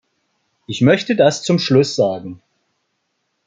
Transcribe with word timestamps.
Ich 0.65 0.81
möchte 0.81 1.15
das 1.15 1.43
zum 1.43 1.59
Schluss 1.59 1.95
sagen. 1.95 2.41